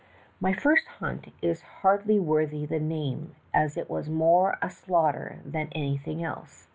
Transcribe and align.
"My 0.41 0.51
first 0.51 0.87
hunt 0.97 1.31
is 1.43 1.61
hardly 1.61 2.19
worthy 2.19 2.65
the 2.65 2.79
name, 2.79 3.35
as 3.53 3.77
it 3.77 3.87
was 3.87 4.09
more 4.09 4.57
a 4.59 4.67
slaughter 4.67 5.39
than 5.45 5.67
anything 5.73 6.23
else. 6.23 6.69